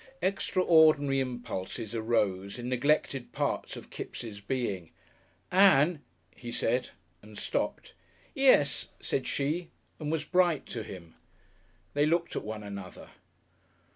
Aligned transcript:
Extraordinary 0.23 1.19
impulses 1.19 1.93
arose 1.93 2.57
in 2.57 2.67
neglected 2.67 3.31
parts 3.33 3.77
of 3.77 3.91
Kipps' 3.91 4.39
being. 4.39 4.89
"Ann," 5.51 6.01
he 6.35 6.51
said 6.51 6.89
and 7.21 7.37
stopped. 7.37 7.93
"Yes," 8.33 8.87
said 8.99 9.27
she, 9.27 9.69
and 9.99 10.11
was 10.11 10.25
bright 10.25 10.65
to 10.73 10.81
him. 10.81 11.13
They 11.93 12.07
looked 12.07 12.35
at 12.35 12.43
one 12.43 12.63
another. 12.63 13.11